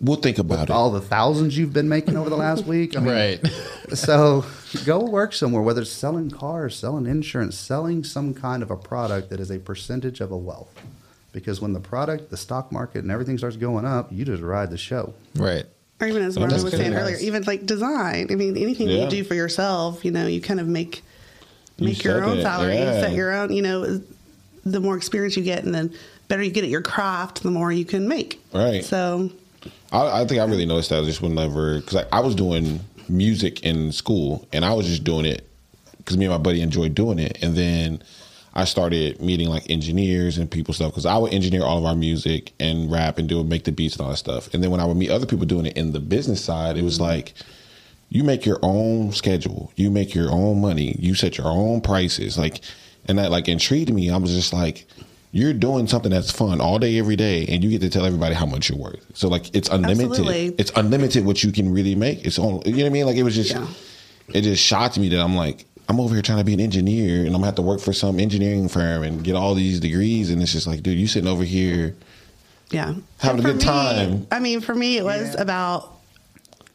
[0.00, 0.70] We'll think about it.
[0.70, 3.46] All the thousands you've been making over the last week, I mean, right.
[3.94, 4.44] so
[4.84, 9.30] go work somewhere, whether it's selling cars, selling insurance, selling some kind of a product
[9.30, 10.70] that is a percentage of a wealth.
[11.32, 14.70] Because when the product, the stock market, and everything starts going up, you just ride
[14.70, 15.14] the show.
[15.34, 15.66] Right.
[16.00, 17.02] Or even as Marlon was saying advice.
[17.02, 18.28] earlier, even like design.
[18.30, 19.04] I mean, anything Yeah.
[19.04, 21.02] you do for yourself, you know, you kind of make
[21.76, 23.00] You make your own it, salary, yeah.
[23.00, 23.52] set your own.
[23.52, 24.00] You know,
[24.64, 25.92] the more experience you get, and then
[26.28, 28.42] better you get at your craft, the more you can make.
[28.52, 28.84] Right.
[28.84, 29.30] So
[29.92, 32.80] I, I think I really noticed that I just whenever because I, I was doing
[33.08, 35.48] music in school and I was just doing it
[35.98, 38.02] because me and my buddy enjoyed doing it, and then
[38.54, 41.94] I started meeting like engineers and people stuff because I would engineer all of our
[41.94, 44.70] music and rap and do it, make the beats and all that stuff, and then
[44.70, 47.04] when I would meet other people doing it in the business side, it was mm-hmm.
[47.04, 47.34] like.
[48.10, 49.72] You make your own schedule.
[49.74, 50.94] You make your own money.
[51.00, 52.38] You set your own prices.
[52.38, 52.60] Like,
[53.06, 54.08] and that like intrigued me.
[54.08, 54.86] I was just like,
[55.34, 58.36] you're doing something that's fun all day, every day, and you get to tell everybody
[58.36, 59.04] how much you're worth.
[59.14, 60.10] So like, it's unlimited.
[60.10, 60.54] Absolutely.
[60.58, 62.24] It's unlimited what you can really make.
[62.24, 62.62] It's on.
[62.64, 63.06] You know what I mean?
[63.06, 63.66] Like it was just, Yeah.
[64.32, 67.18] it just shocked me that I'm like, I'm over here trying to be an engineer,
[67.18, 70.30] and I'm gonna have to work for some engineering firm and get all these degrees,
[70.30, 71.96] and it's just like, dude, you sitting over here.
[72.70, 74.26] yeah, Having And a good me- time.
[74.30, 75.42] I mean, for me, it was Yeah.
[75.42, 75.90] about.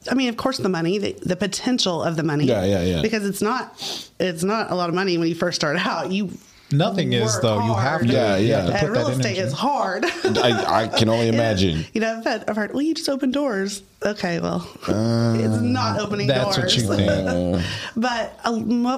[0.10, 2.46] I mean, of course, the money, the, the potential of the money.
[2.46, 3.02] Yeah, yeah, yeah.
[3.02, 3.74] Because it's not,
[4.20, 6.12] it's not a lot of money when you first start out.
[6.12, 6.30] You
[6.72, 7.66] Nothing is work though.
[7.66, 8.08] You have to.
[8.08, 8.74] Yeah, you have yeah.
[8.74, 9.42] to put real that estate energy.
[9.42, 10.06] is hard.
[10.06, 11.86] I, I can only imagine.
[11.94, 13.82] you know, I've heard, I've heard, well, you just open doors.
[14.06, 16.58] Okay, well, it's not opening That's doors.
[16.58, 17.10] what you think.
[17.60, 17.62] Uh,
[17.96, 18.52] but uh,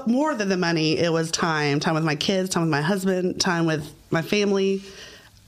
[0.07, 1.79] more than the money, it was time.
[1.79, 4.81] Time with my kids, time with my husband, time with my family.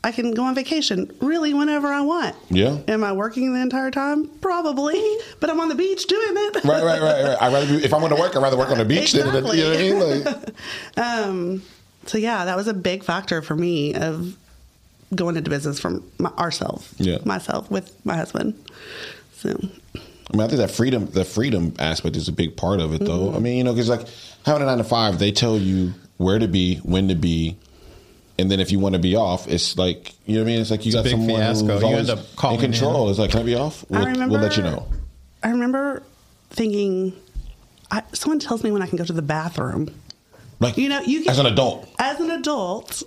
[0.05, 2.36] I can go on vacation really whenever I want.
[2.49, 2.77] Yeah.
[2.89, 4.27] Am I working the entire time?
[4.41, 5.01] Probably,
[5.39, 6.63] but I'm on the beach doing it.
[6.65, 7.38] Right, right, right, right.
[7.41, 9.27] I rather be, if I'm going to work, I'd rather work on the beach than
[9.27, 9.59] Exactly.
[9.59, 10.23] you know what I mean.
[10.25, 10.49] Like,
[10.97, 11.62] Um,
[12.05, 14.37] so yeah, that was a big factor for me of
[15.15, 17.17] going into business from my, ourselves, Yeah.
[17.25, 18.55] myself with my husband.
[19.37, 19.49] So
[19.95, 22.99] I mean, I think that freedom, the freedom aspect is a big part of it,
[23.05, 23.27] though.
[23.27, 23.35] Mm-hmm.
[23.35, 24.07] I mean, you know, because like
[24.45, 27.57] having a nine to five, they tell you where to be, when to be,
[28.39, 30.61] and then if you want to be off, it's like you know what I mean.
[30.61, 31.67] It's like you It's a got big someone fiasco.
[31.73, 33.03] who's You always end up calling in control.
[33.05, 33.09] in.
[33.11, 33.85] It's like, can I be off?
[33.89, 34.31] We'll, I remember.
[34.33, 34.87] we'll let you know.
[35.43, 36.01] I remember
[36.49, 37.13] thinking,
[37.91, 39.93] I, someone tells me when I can go to the bathroom.
[40.63, 43.04] Like You know, you get, as an adult, As an adult,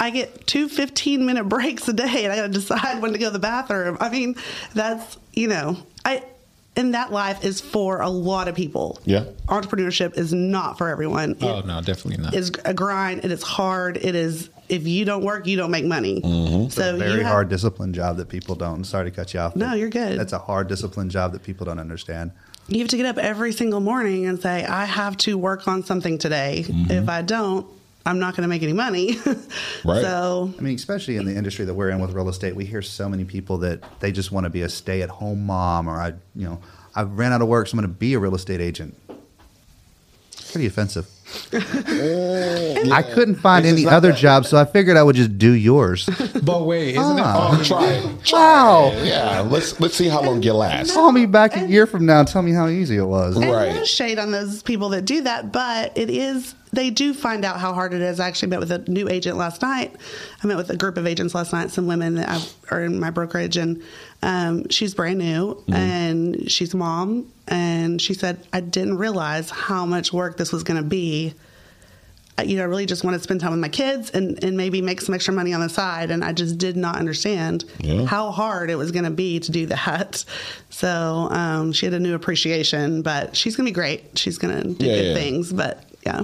[0.00, 3.18] I get two 15 minute breaks a day and I got to decide when to
[3.18, 3.96] go to the bathroom.
[4.00, 4.36] I mean,
[4.74, 6.22] that's, you know, I,
[6.76, 9.00] and that life is for a lot of people.
[9.04, 9.24] Yeah.
[9.48, 11.36] Entrepreneurship is not for everyone.
[11.42, 12.34] Oh It no, definitely not.
[12.34, 13.24] is a grind.
[13.24, 13.96] It is hard.
[13.96, 16.20] It is, if you don't work, you don't make money.
[16.20, 16.68] Mm-hmm.
[16.68, 18.84] So very have- hard discipline job that people don't.
[18.84, 19.56] Sorry to cut you off.
[19.56, 20.16] No, you're good.
[20.20, 22.30] That's a hard discipline job that people don't understand.
[22.68, 25.82] You have to get up every single morning and say, I have to work on
[25.82, 26.64] something today.
[26.66, 26.90] Mm-hmm.
[26.90, 27.66] If I don't,
[28.04, 29.16] I'm not going to make any money.
[29.84, 30.02] Right.
[30.02, 32.82] So, I mean, especially in the industry that we're in with real estate, we hear
[32.82, 36.48] so many people that they just want to be a stay-at-home mom, or I, you
[36.48, 36.60] know,
[36.96, 38.96] I ran out of work, so I'm going to be a real estate agent.
[40.52, 41.06] Pretty offensive.
[41.52, 45.36] I couldn't find It's any not other that- job, so I figured I would just
[45.38, 46.08] do yours.
[46.42, 47.52] but wait, isn't Ah.
[47.52, 47.60] it?
[47.60, 48.32] oh, try it.
[48.32, 48.92] wow!
[49.02, 50.94] Yeah, let's let's see how long you last.
[50.94, 53.36] Call me back a year from now and tell me how easy it was.
[53.36, 53.74] and Right.
[53.74, 57.60] no shade on those people that do that, but it is, they do find out
[57.60, 58.20] how hard it is.
[58.20, 59.94] I actually met with a new agent last night.
[60.42, 62.98] I met with a group of agents last night, some women that I've, are in
[62.98, 63.82] my brokerage, and
[64.22, 67.30] um, she's brand new and she's a mom.
[67.46, 71.34] And she said, I didn't realize how much work this was going to be.
[72.44, 74.80] You know, I really just want to spend time with my kids and, and maybe
[74.80, 76.10] make some extra money on the side.
[76.12, 78.04] And I just did not understand Yeah.
[78.04, 80.24] how hard it was going to be to do that.
[80.70, 84.16] So um, she had a new appreciation, but she's going to be great.
[84.18, 85.14] She's going to do Yeah, good yeah.
[85.14, 85.52] things.
[85.52, 86.22] But yeah.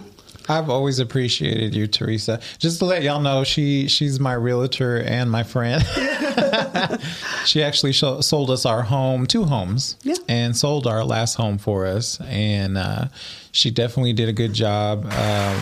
[0.48, 2.40] I've always appreciated you, Teresa.
[2.58, 5.82] Just to let y'all know, she she's my realtor and my friend.
[7.46, 10.14] she actually sold us our home, two homes, Yeah.
[10.28, 12.20] and sold our last home for us.
[12.22, 13.06] And uh,
[13.52, 15.04] she definitely did a good job.
[15.06, 15.60] Um,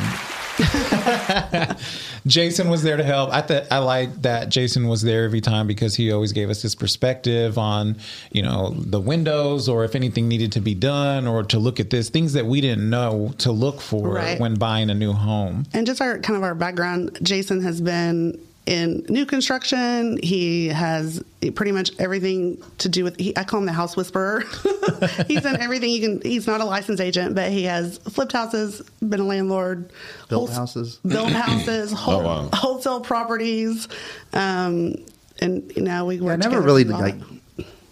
[2.27, 3.31] Jason was there to help.
[3.33, 6.62] I th- I like that Jason was there every time because he always gave us
[6.62, 7.96] his perspective on,
[8.31, 11.90] you know, the windows or if anything needed to be done or to look at
[11.90, 14.38] this things that we didn't know to look for Right.
[14.38, 15.64] when buying a new home.
[15.72, 20.18] And just our kind of our background, Jason has been in new construction.
[20.22, 21.22] He has
[21.55, 23.18] pretty much everything to do with.
[23.18, 24.44] He, I call him the house whisperer.
[25.27, 25.90] he's in everything.
[25.90, 26.20] You can.
[26.22, 29.90] He's not a licensed agent, but he has flipped houses, been a landlord,
[30.29, 31.01] Built wholes- houses?
[31.07, 32.48] built houses, whole, Oh, wow.
[32.53, 33.88] wholesale properties,
[34.33, 34.94] um,
[35.40, 37.16] and you know we I never really like.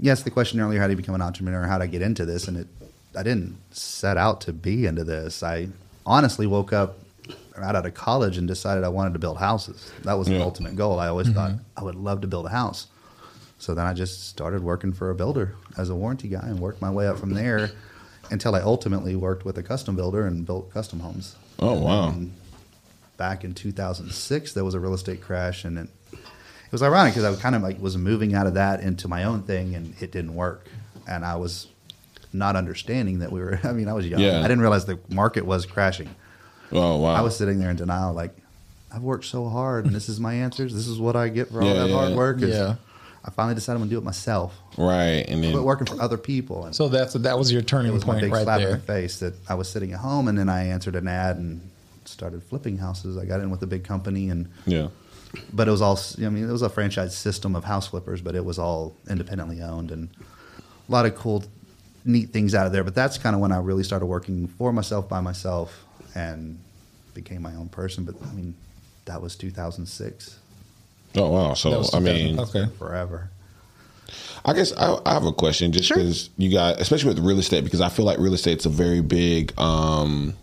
[0.06, 1.66] Asked the question earlier: How do you become an entrepreneur?
[1.66, 2.48] How did I get into this?
[2.48, 2.66] And it,
[3.18, 5.42] I didn't set out to be into this.
[5.42, 5.68] I
[6.06, 6.96] honestly woke up
[7.60, 9.92] right out of college and decided I wanted to build houses.
[10.02, 10.98] That was the ultimate goal.
[10.98, 11.36] I always mm-hmm.
[11.36, 12.86] thought I would love to build a house.
[13.58, 16.80] So then I just started working for a builder as a warranty guy and worked
[16.80, 17.70] my way up from there
[18.30, 21.36] until I ultimately worked with a custom builder and built custom homes.
[21.58, 22.14] Oh wow.
[23.18, 27.24] Back in 2006 there was a real estate crash and it, it was ironic because
[27.24, 30.10] i kind of like was moving out of that into my own thing and it
[30.10, 30.66] didn't work
[31.06, 31.66] and i was
[32.32, 34.38] not understanding that we were i mean i was young Yeah.
[34.38, 36.08] i didn't realize the market was crashing
[36.72, 37.14] Oh wow.
[37.14, 38.32] i was sitting there in denial like
[38.94, 41.60] i've worked so hard and this is my answers this is what i get for
[41.62, 42.76] all Yeah, that yeah, hard work is yeah.
[43.24, 46.00] i finally decided i'm going to do it myself right, and quit then working for
[46.00, 48.44] other people and So that's that was your it turning was my point big right
[48.44, 51.08] slap in the face that I was sitting at home and then I answered an
[51.08, 51.60] ad and
[52.04, 53.16] started flipping houses.
[53.18, 54.88] I got in with a big company and yeah.
[55.52, 58.34] but it was all I mean it was a franchise system of house flippers, but
[58.34, 60.08] it was all independently owned and
[60.88, 61.44] a lot of cool
[62.04, 62.82] neat things out of there.
[62.84, 66.58] But that's kind of when I really started working for myself by myself and
[67.14, 68.04] became my own person.
[68.04, 68.54] But I mean
[69.06, 70.38] that was 2006.
[71.16, 71.54] Oh wow.
[71.54, 72.66] So I mean, okay.
[72.78, 73.30] Forever.
[74.44, 75.96] I guess I, I have a question, just Sure.
[75.96, 79.00] because you got, especially with real estate, because I feel like real estate's a very
[79.02, 79.58] big.
[79.58, 80.34] um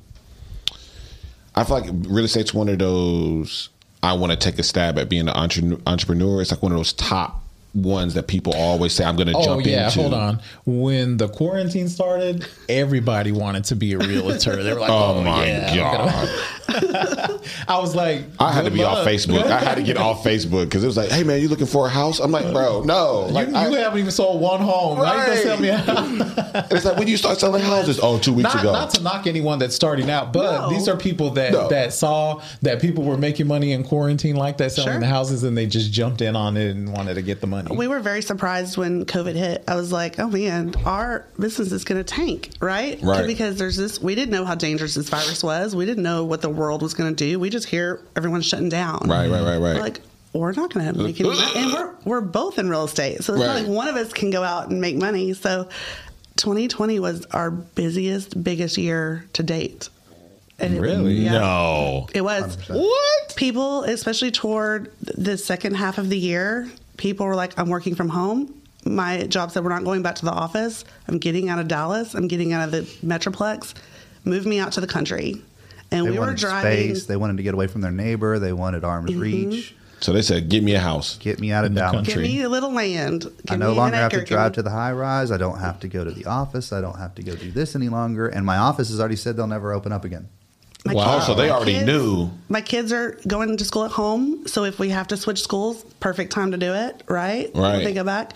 [1.56, 3.69] I feel like real estate's one of those.
[4.03, 6.41] I want to take a stab at being an entre- entrepreneur.
[6.41, 7.43] It's like one of those top
[7.83, 10.01] ones that people always say I'm going to Oh jump yeah, into.
[10.01, 10.39] hold on.
[10.65, 14.61] When the quarantine started, everybody wanted to be a realtor.
[14.63, 16.29] They were like, Oh, "Oh, my yeah, god!
[17.67, 19.06] I was like, I had to good be off.
[19.06, 19.43] Facebook.
[19.43, 21.88] I had to get off Facebook because it was like, "Hey man, you looking for
[21.88, 24.97] a house?" I'm like, "Bro, no." You, Like, you I- haven't even sold one home.
[24.99, 25.43] Now you gonna Right.
[25.43, 26.67] sell me a house?
[26.71, 27.99] it's like when you start selling houses.
[28.01, 28.73] Oh, two weeks not, ago.
[28.73, 30.69] not to knock anyone that's starting out, but No.
[30.69, 31.67] these are people that No.
[31.69, 34.99] that saw that people were making money in quarantine like that, selling Sure.
[34.99, 37.75] the houses, and they just jumped in on it and wanted to get the money.
[37.75, 39.63] We were very surprised when COVID hit.
[39.67, 42.99] I was like, oh man, our business is going to tank, right?
[43.01, 43.25] Right.
[43.27, 45.75] Because there's this, we didn't know how dangerous this virus was.
[45.75, 47.39] We didn't know what the world was going to do.
[47.39, 49.06] We just hear everyone's shutting down.
[49.08, 49.76] Right, right, right, right.
[49.76, 50.02] We're like,
[50.34, 51.52] we're not going to make any money.
[51.56, 53.24] And we're, we're both in real estate.
[53.24, 55.34] So it's not like one of us can go out and make money.
[55.34, 55.70] So
[56.36, 59.89] 2020 was our busiest, biggest year to date.
[60.60, 61.13] And it- Really?
[61.15, 61.34] yeah.
[61.34, 62.08] no.
[62.13, 62.58] It was.
[62.58, 62.76] 100%.
[62.76, 63.36] What?
[63.36, 66.67] People, especially toward the second half of the year,
[66.98, 68.54] people were like, I'm working from home.
[68.86, 70.86] My job said, We're not going back to the office.
[71.08, 72.13] I'm getting out of Dallas.
[72.15, 73.74] I'm getting out of the Metroplex.
[74.24, 75.41] Move me out to the country.
[75.91, 76.71] And They we were wanted driving.
[76.71, 76.89] Mm-hmm.
[76.95, 77.06] space.
[77.06, 78.39] They wanted to get away from their neighbor.
[78.39, 79.73] They wanted arm's reach.
[80.00, 81.95] So they said, "Give me a house." Get me out of In the Dallas.
[81.95, 82.13] country.
[82.28, 83.21] Give me a little land.
[83.23, 85.32] Give I no me an longer have to drive me- to the high rise.
[85.32, 86.71] I don't have to go to the office.
[86.71, 88.28] I don't have to go do this any longer.
[88.28, 90.28] And my office has already said they'll never open up again.
[90.86, 91.15] My Wow.
[91.15, 92.30] kids- So they already kids- knew.
[92.47, 95.84] My kids are going to school at home, so if we have to switch schools,
[96.00, 97.50] perfect time to do it, right?
[97.56, 97.78] Right.
[97.78, 98.34] When they go back.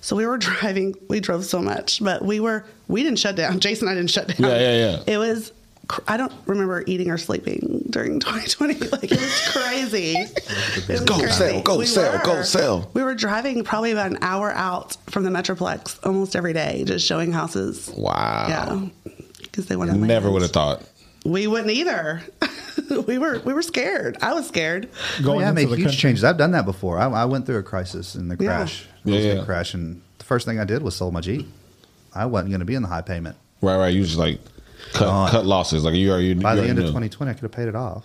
[0.00, 0.96] So we were driving.
[1.08, 3.60] We drove so much, but we were we didn't shut down.
[3.66, 4.50] Jason and I didn't shut down.
[4.50, 5.14] Yeah, yeah, yeah.
[5.14, 5.52] It was.
[5.88, 8.74] Cr- I don't remember eating or sleeping during 2020.
[8.88, 10.14] Like it was crazy.
[10.76, 12.90] It was Go sell, go sell, go sell.
[12.94, 17.06] We were driving probably about an hour out from the Metroplex almost every day, just
[17.06, 17.90] showing houses.
[17.96, 18.46] Wow.
[18.48, 19.96] Yeah, because they wanted.
[19.96, 20.82] Never would have thought.
[21.24, 22.22] We wouldn't either.
[23.06, 24.18] we were we were scared.
[24.20, 24.90] I was scared.
[25.22, 25.96] Going Oh, yeah, I into made the huge country.
[26.00, 26.24] changes.
[26.24, 26.98] I've done that before.
[26.98, 29.44] I, I went through a crisis in the crash, Yeah, real estate yeah.
[29.44, 31.46] crash, and the first thing I did was sold my Jeep.
[32.14, 33.36] I wasn't going to be in the high payment.
[33.62, 33.94] Right, right.
[33.94, 34.38] You just like
[34.92, 35.30] cut Gone.
[35.30, 35.84] cut losses.
[35.84, 36.20] Like you are.
[36.20, 38.04] You By you the end of 2020, I could have paid it off.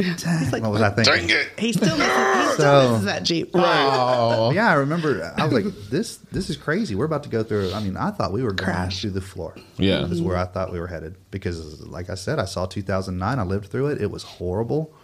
[0.00, 1.26] I was like, Dang, what was I thinking?
[1.26, 1.48] Dang it.
[1.58, 3.50] He still misses, he still So- misses that Jeep.
[3.54, 5.34] Oh, Yeah, I remember.
[5.36, 6.94] I was like, "This, this is crazy.
[6.94, 9.00] We're about to go through." I mean, I thought we were going Crash.
[9.00, 9.56] through the floor.
[9.76, 10.04] Yeah.
[10.06, 13.38] is where I thought we were headed because, like I said, I saw 2009.
[13.38, 14.00] I lived through it.
[14.00, 14.94] It was horrible,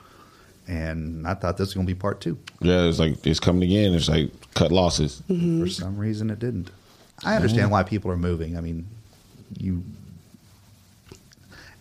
[0.68, 2.38] and I thought this was going to be part two.
[2.60, 3.94] Yeah, it's like it's coming again.
[3.94, 5.22] It's like cut losses.
[5.28, 5.60] Mm-hmm.
[5.60, 6.70] For some reason, it didn't.
[7.24, 8.56] I understand why people are moving.
[8.56, 8.86] I mean,
[9.58, 9.82] you.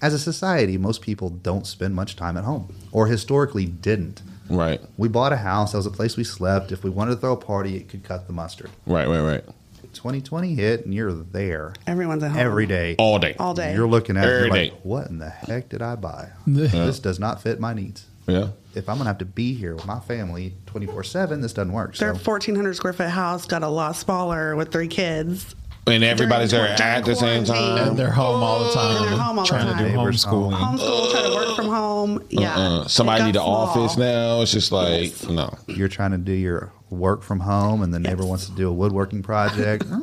[0.03, 4.21] As a society, most people don't spend much time at home, or historically didn't.
[4.49, 5.71] Right, We bought a house.
[5.71, 6.73] That was a place we slept.
[6.73, 8.69] If we wanted to throw a party, it could cut the mustard.
[8.85, 9.45] right, right, right.
[9.93, 12.95] 2020 hit, and you're there Everyone's at home every day.
[12.99, 13.35] All day.
[13.39, 13.73] All day.
[13.73, 14.77] You're looking at it, Every you're like, day.
[14.83, 16.31] what in the heck did I buy?
[16.45, 18.05] This does not fit my needs.
[18.27, 18.49] Yeah.
[18.75, 21.95] If I'm gonna have to be here with my family 24 seven, this doesn't work.
[21.95, 25.55] Their So 1,400 square foot house got a lot smaller with three kids.
[25.85, 27.89] And everybody's there During at the same time.
[27.89, 28.95] and they're home all the time.
[29.03, 29.77] And they're home all the trying time.
[29.79, 30.53] to do Neighbors homeschooling.
[30.53, 32.23] Homeschool, trying to work from home.
[32.29, 32.55] Yeah.
[32.55, 33.55] Uh, It somebody got need an small.
[33.55, 34.41] office now.
[34.41, 35.27] It's just like Yes.
[35.29, 35.53] no.
[35.67, 38.29] you're trying to do your work from home, and the neighbor Yes.
[38.29, 39.83] wants to do a woodworking project.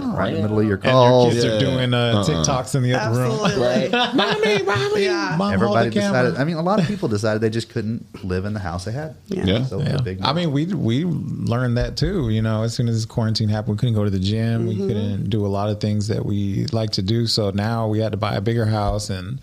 [0.00, 1.50] Oh, right in the middle of your And your kids yeah.
[1.52, 2.24] are doing uh, Uh-uh.
[2.24, 3.32] TikToks in the other room.
[3.44, 3.88] Absolutely.
[4.14, 5.02] Mommy, mommy.
[5.04, 5.34] Yeah.
[5.36, 6.22] Mom, hold Everybody the camera.
[6.22, 6.40] decided.
[6.40, 8.92] I mean, a lot of people decided they just couldn't live in the house they
[8.92, 9.16] had.
[9.26, 9.44] Yeah.
[9.44, 9.64] Yeah.
[9.64, 9.96] So Yeah.
[10.02, 10.20] big.
[10.22, 12.30] I mean, we we learned that too.
[12.30, 14.68] You know, as soon as this quarantine happened, we couldn't go to the gym.
[14.68, 14.80] Mm-hmm.
[14.80, 17.26] We couldn't do a lot of things that we like to do.
[17.26, 19.40] So now we had to buy a bigger house, and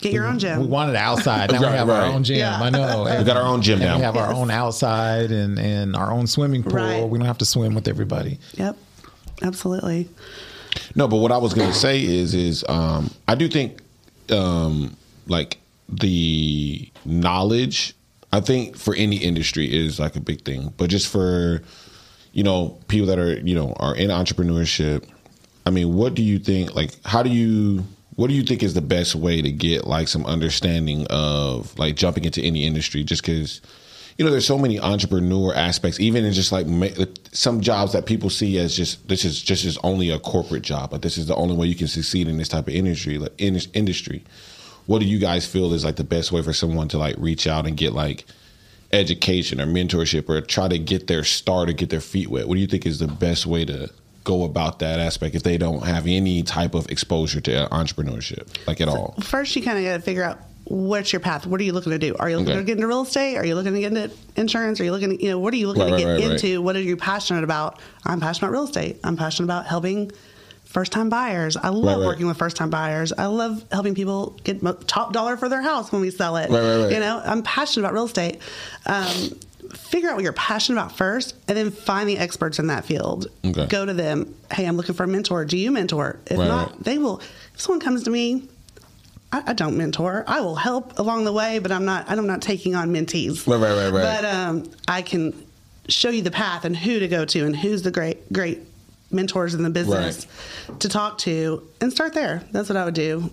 [0.00, 0.58] Get your own gym.
[0.60, 1.52] we wanted outside.
[1.52, 2.38] Now Right, we have our own gym.
[2.38, 2.60] Yeah.
[2.60, 3.04] I know.
[3.18, 3.96] We got our own gym now.
[3.96, 6.72] we have our own outside and and our own swimming pool.
[6.72, 7.08] Right.
[7.08, 8.40] We don't have to swim with everybody.
[8.54, 8.76] Yep.
[9.42, 10.08] Absolutely.
[10.94, 13.80] No, but what I was gonna say is is um I do think
[14.30, 17.94] um like the knowledge
[18.32, 20.72] I think for any industry is like a big thing.
[20.76, 21.62] But just for
[22.32, 25.06] you know, people that are, you know, are in entrepreneurship,
[25.66, 27.84] I mean, what do you think like how do you
[28.16, 31.96] what do you think is the best way to get like some understanding of like
[31.96, 33.60] jumping into any industry just cuz
[34.18, 38.06] you know, there's so many entrepreneur aspects, even in just like uh, some jobs that
[38.06, 40.90] people see as just this is just is only a corporate job.
[40.90, 43.18] but this is the only way you can succeed in this type of industry.
[43.18, 44.22] Like in this industry,
[44.86, 47.46] what do you guys feel is like the best way for someone to like reach
[47.46, 48.26] out and get like
[48.92, 52.48] education or mentorship or try to get their start or get their feet wet?
[52.48, 53.90] What do you think is the best way to
[54.24, 58.80] go about that aspect if they don't have any type of exposure to entrepreneurship, like
[58.80, 59.14] at all?
[59.22, 60.38] First, you kind of got to figure out
[60.72, 61.46] what's your path.
[61.46, 62.16] What are you looking to do?
[62.18, 62.60] Are you looking Okay.
[62.60, 63.36] to get into real estate?
[63.36, 64.80] Are you looking to get into insurance?
[64.80, 66.30] Are you looking, to, you know, what are you looking Right, to get right, right.
[66.32, 66.62] into?
[66.62, 67.78] What are you passionate about?
[68.06, 68.98] I'm passionate about real estate.
[69.04, 70.10] I'm passionate about helping
[70.64, 71.58] first time buyers.
[71.58, 73.12] I love working with first time buyers.
[73.12, 76.50] I love helping people get top dollar for their house when we sell it.
[76.50, 78.38] You know, I'm passionate about real estate.
[78.86, 79.06] Um,
[79.74, 83.26] figure out what you're passionate about first and then find the experts in that field.
[83.44, 83.66] Okay.
[83.66, 84.34] Go to them.
[84.50, 85.44] Hey, I'm looking for a mentor.
[85.44, 86.18] Do you mentor?
[86.26, 87.20] If not, they will.
[87.54, 88.48] If someone comes to me
[89.32, 90.24] I, I, don't mentor.
[90.26, 92.08] I will help along the way, but I'm not.
[92.08, 93.46] I'm not taking on mentees.
[93.46, 94.02] Right, right, right, right.
[94.02, 95.46] But um, I can
[95.88, 98.60] show you the path and who to go to and who's the great, great
[99.10, 100.26] mentors in the business
[100.68, 100.80] right.
[100.80, 102.42] to talk to and start there.
[102.52, 103.30] That's what I would do.